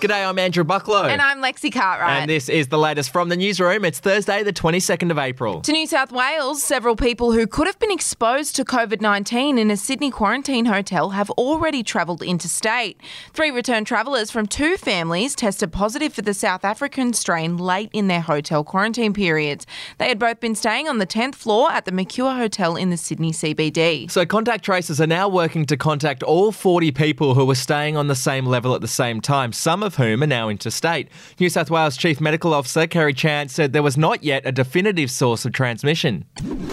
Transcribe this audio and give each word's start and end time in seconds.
G'day, 0.00 0.26
I'm 0.26 0.38
Andrew 0.38 0.64
Bucklow. 0.64 1.10
And 1.10 1.20
I'm 1.20 1.42
Lexi 1.42 1.70
Cartwright. 1.70 2.22
And 2.22 2.30
this 2.30 2.48
is 2.48 2.68
the 2.68 2.78
latest 2.78 3.12
from 3.12 3.28
the 3.28 3.36
newsroom. 3.36 3.84
It's 3.84 3.98
Thursday, 3.98 4.42
the 4.42 4.52
22nd 4.52 5.10
of 5.10 5.18
April. 5.18 5.60
To 5.60 5.72
New 5.72 5.86
South 5.86 6.10
Wales, 6.10 6.62
several 6.62 6.96
people 6.96 7.32
who 7.32 7.46
could 7.46 7.66
have 7.66 7.78
been 7.78 7.90
exposed 7.90 8.56
to 8.56 8.64
COVID 8.64 9.02
19 9.02 9.58
in 9.58 9.70
a 9.70 9.76
Sydney 9.76 10.10
quarantine 10.10 10.64
hotel 10.64 11.10
have 11.10 11.28
already 11.32 11.82
travelled 11.82 12.22
interstate. 12.22 12.98
Three 13.34 13.50
returned 13.50 13.86
travellers 13.86 14.30
from 14.30 14.46
two 14.46 14.78
families 14.78 15.34
tested 15.34 15.70
positive 15.70 16.14
for 16.14 16.22
the 16.22 16.32
South 16.32 16.64
African 16.64 17.12
strain 17.12 17.58
late 17.58 17.90
in 17.92 18.08
their 18.08 18.22
hotel 18.22 18.64
quarantine 18.64 19.12
periods. 19.12 19.66
They 19.98 20.08
had 20.08 20.18
both 20.18 20.40
been 20.40 20.54
staying 20.54 20.88
on 20.88 20.96
the 20.96 21.06
10th 21.06 21.34
floor 21.34 21.70
at 21.70 21.84
the 21.84 21.92
Mercure 21.92 22.32
Hotel 22.32 22.74
in 22.74 22.88
the 22.88 22.96
Sydney 22.96 23.32
CBD. 23.32 24.10
So, 24.10 24.24
contact 24.24 24.64
tracers 24.64 24.98
are 24.98 25.06
now 25.06 25.28
working 25.28 25.66
to 25.66 25.76
contact 25.76 26.22
all 26.22 26.52
40 26.52 26.90
people 26.92 27.34
who 27.34 27.44
were 27.44 27.54
staying 27.54 27.98
on 27.98 28.06
the 28.06 28.16
same 28.16 28.46
level 28.46 28.74
at 28.74 28.80
the 28.80 28.88
same 28.88 29.20
time. 29.20 29.52
Some 29.52 29.82
of 29.82 29.89
of 29.90 29.96
whom 29.96 30.22
are 30.22 30.26
now 30.26 30.48
interstate. 30.48 31.08
New 31.40 31.50
South 31.50 31.68
Wales 31.68 31.96
Chief 31.96 32.20
Medical 32.20 32.54
Officer 32.54 32.86
Kerry 32.86 33.12
Chant 33.12 33.50
said 33.50 33.72
there 33.72 33.82
was 33.82 33.96
not 33.96 34.22
yet 34.22 34.42
a 34.46 34.52
definitive 34.52 35.10
source 35.10 35.44
of 35.44 35.52
transmission. 35.52 36.24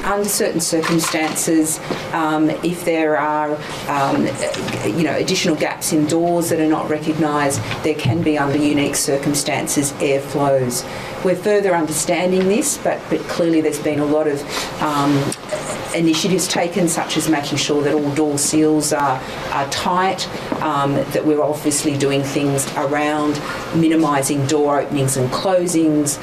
Under 0.04 0.30
certain 0.30 0.62
circumstances, 0.62 1.80
um, 2.14 2.50
if 2.50 2.86
there 2.86 3.18
are 3.18 3.56
um, 3.88 4.26
you 4.96 5.04
know 5.04 5.16
additional 5.16 5.56
gaps 5.56 5.94
in 5.94 6.06
doors 6.06 6.50
that 6.50 6.60
are 6.60 6.70
not 6.70 6.90
recognised, 6.90 7.60
there 7.84 7.96
can 7.96 8.22
be 8.22 8.38
under 8.38 8.58
unique 8.58 8.96
circumstances 8.96 9.94
airflows. 9.94 10.86
We're 11.28 11.36
further 11.36 11.76
understanding 11.76 12.48
this, 12.48 12.78
but 12.78 13.02
but 13.10 13.20
clearly 13.28 13.60
there's 13.60 13.84
been 13.84 14.00
a 14.00 14.06
lot 14.06 14.30
of 14.30 14.42
um, 14.82 15.12
initiatives 15.94 16.48
taken, 16.48 16.88
such 16.88 17.18
as 17.18 17.28
making 17.28 17.58
sure 17.58 17.84
that 17.84 17.94
all 17.94 18.16
door 18.16 18.38
seals 18.38 18.94
are, 18.94 19.22
are 19.52 19.70
tight, 19.70 20.26
um, 20.62 20.94
that 20.94 21.26
we're 21.26 21.42
obviously 21.42 21.98
doing 21.98 22.24
things 22.24 22.66
around 22.78 23.42
minimising 23.76 24.46
door 24.48 24.80
openings 24.80 25.18
and 25.18 25.30
closings. 25.32 26.18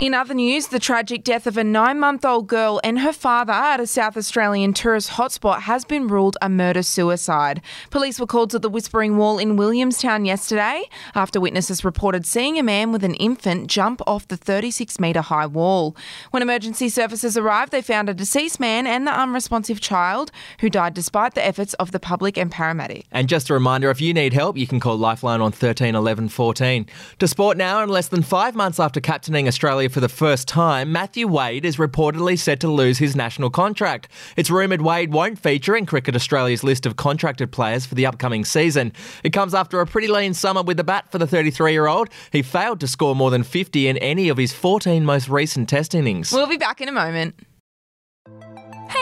In 0.00 0.12
other 0.12 0.34
news, 0.34 0.66
the 0.66 0.80
tragic 0.80 1.22
death 1.22 1.46
of 1.46 1.56
a 1.56 1.62
nine 1.62 2.00
month 2.00 2.24
old 2.24 2.48
girl 2.48 2.80
and 2.82 2.98
her 2.98 3.12
father 3.12 3.52
at 3.52 3.78
a 3.78 3.86
South 3.86 4.16
Australian 4.16 4.74
tourist 4.74 5.10
hotspot 5.12 5.60
has 5.60 5.84
been 5.84 6.08
ruled 6.08 6.36
a 6.42 6.48
murder 6.48 6.82
suicide. 6.82 7.62
Police 7.90 8.18
were 8.18 8.26
called 8.26 8.50
to 8.50 8.58
the 8.58 8.68
Whispering 8.68 9.16
Wall 9.16 9.38
in 9.38 9.56
Williamstown 9.56 10.24
yesterday 10.24 10.82
after 11.14 11.40
witnesses 11.40 11.84
reported 11.84 12.26
seeing 12.26 12.58
a 12.58 12.62
man 12.62 12.90
with 12.90 13.04
an 13.04 13.14
infant 13.14 13.68
jump 13.68 14.02
off 14.04 14.26
the 14.26 14.36
36 14.36 14.98
metre 14.98 15.22
high 15.22 15.46
wall. 15.46 15.96
When 16.32 16.42
emergency 16.42 16.88
services 16.88 17.38
arrived, 17.38 17.70
they 17.70 17.80
found 17.80 18.08
a 18.08 18.14
deceased 18.14 18.58
man 18.58 18.88
and 18.88 19.06
the 19.06 19.12
unresponsive 19.18 19.80
child 19.80 20.32
who 20.58 20.68
died 20.68 20.94
despite 20.94 21.34
the 21.34 21.46
efforts 21.46 21.72
of 21.74 21.92
the 21.92 22.00
public 22.00 22.36
and 22.36 22.50
paramedic. 22.50 23.04
And 23.12 23.28
just 23.28 23.48
a 23.48 23.54
reminder 23.54 23.90
if 23.90 24.00
you 24.00 24.12
need 24.12 24.32
help, 24.32 24.58
you 24.58 24.66
can 24.66 24.80
call 24.80 24.96
Lifeline 24.96 25.40
on 25.40 25.52
13 25.52 25.94
11 25.94 26.30
14. 26.30 26.86
To 27.20 27.28
sport 27.28 27.56
now, 27.56 27.80
and 27.80 27.90
less 27.90 28.08
than 28.08 28.22
five 28.22 28.56
months 28.56 28.80
after 28.80 29.00
captaining 29.00 29.46
Australia 29.46 29.83
for 29.92 30.00
the 30.00 30.08
first 30.08 30.48
time, 30.48 30.92
Matthew 30.92 31.26
Wade 31.26 31.64
is 31.64 31.76
reportedly 31.76 32.38
set 32.38 32.60
to 32.60 32.68
lose 32.68 32.98
his 32.98 33.14
national 33.14 33.50
contract. 33.50 34.08
It's 34.36 34.50
rumoured 34.50 34.82
Wade 34.82 35.12
won't 35.12 35.38
feature 35.38 35.76
in 35.76 35.86
Cricket 35.86 36.14
Australia's 36.14 36.64
list 36.64 36.86
of 36.86 36.96
contracted 36.96 37.52
players 37.52 37.86
for 37.86 37.94
the 37.94 38.06
upcoming 38.06 38.44
season. 38.44 38.92
It 39.22 39.30
comes 39.30 39.54
after 39.54 39.80
a 39.80 39.86
pretty 39.86 40.08
lean 40.08 40.34
summer 40.34 40.62
with 40.62 40.76
the 40.76 40.84
bat 40.84 41.10
for 41.10 41.18
the 41.18 41.26
33 41.26 41.72
year 41.72 41.86
old. 41.86 42.08
He 42.32 42.42
failed 42.42 42.80
to 42.80 42.88
score 42.88 43.14
more 43.14 43.30
than 43.30 43.42
50 43.42 43.88
in 43.88 43.96
any 43.98 44.28
of 44.28 44.36
his 44.36 44.52
14 44.52 45.04
most 45.04 45.28
recent 45.28 45.68
test 45.68 45.94
innings. 45.94 46.32
We'll 46.32 46.46
be 46.46 46.56
back 46.56 46.80
in 46.80 46.88
a 46.88 46.92
moment. 46.92 47.34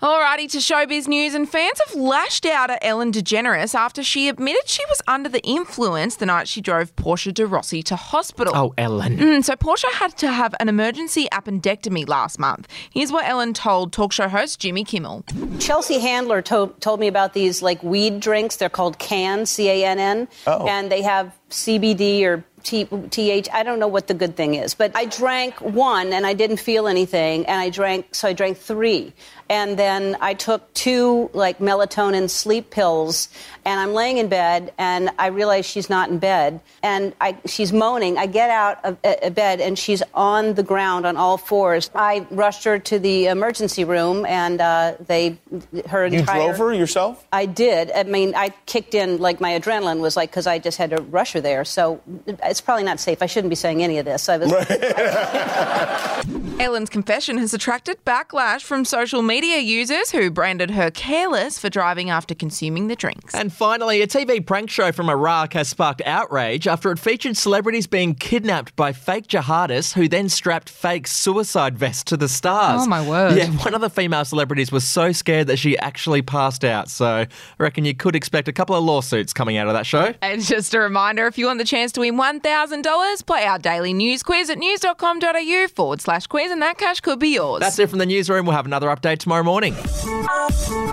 Alrighty, 0.00 0.48
to 0.52 0.58
showbiz 0.58 1.08
news, 1.08 1.34
and 1.34 1.48
fans 1.48 1.80
have 1.88 1.96
lashed 1.96 2.46
out 2.46 2.70
at 2.70 2.78
Ellen 2.82 3.10
DeGeneres 3.10 3.74
after 3.74 4.04
she 4.04 4.28
admitted 4.28 4.68
she 4.68 4.84
was 4.88 5.02
under 5.08 5.28
the 5.28 5.42
influence 5.42 6.14
the 6.14 6.26
night 6.26 6.46
she 6.46 6.60
drove 6.60 6.94
Portia 6.94 7.32
de 7.32 7.44
Rossi 7.44 7.82
to 7.82 7.96
hospital. 7.96 8.52
Oh, 8.56 8.72
Ellen. 8.78 9.16
Mm, 9.18 9.44
so 9.44 9.56
Portia 9.56 9.88
had 9.94 10.16
to 10.18 10.30
have 10.30 10.54
an 10.60 10.68
emergency 10.68 11.26
appendectomy 11.32 12.08
last 12.08 12.38
month. 12.38 12.68
Here's 12.92 13.10
what 13.10 13.24
Ellen 13.26 13.52
told 13.54 13.92
talk 13.92 14.12
show 14.12 14.28
host 14.28 14.60
Jimmy 14.60 14.84
Kimmel. 14.84 15.24
Chelsea 15.58 15.98
Handler 15.98 16.42
to- 16.42 16.72
told 16.78 17.00
me 17.00 17.08
about 17.08 17.32
these 17.34 17.60
like 17.60 17.82
weed 17.82 18.20
drinks. 18.20 18.54
They're 18.54 18.68
called 18.68 19.00
Cann, 19.00 19.46
C 19.46 19.68
A 19.68 19.84
N 19.84 19.98
N, 19.98 20.28
and 20.46 20.92
they 20.92 21.02
have 21.02 21.36
CBD 21.50 22.22
or 22.24 22.44
T- 22.62 22.84
TH. 23.10 23.48
I 23.52 23.62
don't 23.62 23.78
know 23.78 23.88
what 23.88 24.06
the 24.06 24.14
good 24.14 24.36
thing 24.36 24.54
is, 24.54 24.74
but 24.74 24.92
I 24.96 25.04
drank 25.06 25.60
one 25.60 26.12
and 26.12 26.26
I 26.26 26.34
didn't 26.34 26.58
feel 26.58 26.86
anything, 26.88 27.46
and 27.46 27.60
I 27.60 27.70
drank 27.70 28.14
so 28.14 28.28
I 28.28 28.32
drank 28.32 28.58
three, 28.58 29.12
and 29.48 29.78
then 29.78 30.16
I 30.20 30.34
took 30.34 30.72
two 30.74 31.30
like 31.32 31.58
melatonin 31.58 32.28
sleep 32.30 32.70
pills, 32.70 33.28
and 33.64 33.78
I'm 33.80 33.92
laying 33.94 34.18
in 34.18 34.28
bed 34.28 34.72
and 34.78 35.10
I 35.18 35.28
realize 35.28 35.66
she's 35.66 35.88
not 35.90 36.10
in 36.10 36.18
bed, 36.18 36.60
and 36.82 37.14
I 37.20 37.36
she's 37.46 37.72
moaning. 37.72 38.18
I 38.18 38.26
get 38.26 38.50
out 38.50 38.84
of 38.84 39.34
bed 39.34 39.60
and 39.60 39.78
she's 39.78 40.02
on 40.14 40.54
the 40.54 40.62
ground 40.62 41.06
on 41.06 41.16
all 41.16 41.36
fours. 41.36 41.90
I 41.94 42.26
rushed 42.30 42.64
her 42.64 42.78
to 42.78 42.98
the 42.98 43.26
emergency 43.26 43.84
room, 43.84 44.26
and 44.26 44.60
uh, 44.60 44.94
they 45.06 45.38
her 45.86 46.06
You 46.06 46.20
entire. 46.20 46.44
drove 46.46 46.58
her 46.58 46.72
yourself? 46.72 47.26
I 47.32 47.46
did. 47.46 47.90
I 47.92 48.02
mean, 48.04 48.34
I 48.34 48.50
kicked 48.66 48.94
in 48.94 49.18
like 49.18 49.40
my 49.40 49.58
adrenaline 49.58 50.00
was 50.00 50.16
like 50.16 50.30
because 50.30 50.46
I 50.46 50.58
just 50.58 50.78
had 50.78 50.90
to 50.90 51.02
rush 51.02 51.32
her 51.32 51.40
there. 51.40 51.64
So 51.64 52.00
it's 52.48 52.60
probably 52.60 52.84
not 52.84 53.00
safe. 53.00 53.22
I 53.22 53.26
shouldn't 53.26 53.50
be 53.50 53.56
saying 53.56 53.82
any 53.82 53.98
of 53.98 54.04
this. 54.04 54.28
I 54.28 54.36
was. 54.38 54.52
Ellen's 56.60 56.90
confession 56.90 57.38
has 57.38 57.54
attracted 57.54 58.04
backlash 58.04 58.62
from 58.62 58.84
social 58.84 59.22
media 59.22 59.58
users 59.58 60.10
who 60.10 60.28
branded 60.28 60.72
her 60.72 60.90
careless 60.90 61.56
for 61.56 61.70
driving 61.70 62.10
after 62.10 62.34
consuming 62.34 62.88
the 62.88 62.96
drinks. 62.96 63.32
And 63.32 63.52
finally, 63.52 64.02
a 64.02 64.08
TV 64.08 64.44
prank 64.44 64.68
show 64.68 64.90
from 64.90 65.08
Iraq 65.08 65.52
has 65.52 65.68
sparked 65.68 66.02
outrage 66.04 66.66
after 66.66 66.90
it 66.90 66.98
featured 66.98 67.36
celebrities 67.36 67.86
being 67.86 68.12
kidnapped 68.12 68.74
by 68.74 68.92
fake 68.92 69.28
jihadists 69.28 69.92
who 69.92 70.08
then 70.08 70.28
strapped 70.28 70.68
fake 70.68 71.06
suicide 71.06 71.78
vests 71.78 72.02
to 72.04 72.16
the 72.16 72.28
stars. 72.28 72.82
Oh, 72.82 72.86
my 72.88 73.08
word. 73.08 73.36
Yeah, 73.36 73.50
one 73.50 73.74
of 73.74 73.80
the 73.80 73.90
female 73.90 74.24
celebrities 74.24 74.72
was 74.72 74.82
so 74.82 75.12
scared 75.12 75.46
that 75.46 75.58
she 75.60 75.78
actually 75.78 76.22
passed 76.22 76.64
out. 76.64 76.88
So 76.88 77.06
I 77.06 77.28
reckon 77.58 77.84
you 77.84 77.94
could 77.94 78.16
expect 78.16 78.48
a 78.48 78.52
couple 78.52 78.74
of 78.74 78.82
lawsuits 78.82 79.32
coming 79.32 79.58
out 79.58 79.68
of 79.68 79.74
that 79.74 79.86
show. 79.86 80.12
And 80.20 80.42
just 80.42 80.74
a 80.74 80.80
reminder 80.80 81.28
if 81.28 81.38
you 81.38 81.46
want 81.46 81.60
the 81.60 81.64
chance 81.64 81.92
to 81.92 82.00
win 82.00 82.16
$1,000, 82.16 83.26
play 83.26 83.44
our 83.44 83.60
daily 83.60 83.94
news 83.94 84.24
quiz 84.24 84.50
at 84.50 84.58
news.com.au 84.58 85.66
forward 85.68 86.00
slash 86.00 86.26
quiz, 86.26 86.47
and 86.50 86.62
that 86.62 86.78
cash 86.78 87.00
could 87.00 87.18
be 87.18 87.34
yours. 87.34 87.60
That's 87.60 87.78
it 87.78 87.90
from 87.90 87.98
the 87.98 88.06
newsroom. 88.06 88.46
We'll 88.46 88.56
have 88.56 88.66
another 88.66 88.88
update 88.88 89.18
tomorrow 89.18 89.42
morning. 89.42 89.74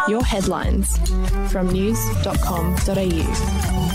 Your 0.08 0.24
headlines 0.24 0.98
from 1.52 1.72
news.com.au. 1.72 3.95